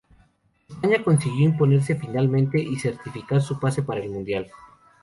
España 0.67 1.03
consiguió 1.03 1.45
imponerse 1.45 1.93
finalmente 1.95 2.59
y 2.59 2.75
certificar 2.77 3.39
su 3.39 3.59
pase 3.59 3.83
para 3.83 3.99
el 4.03 4.09
mundial. 4.09 4.49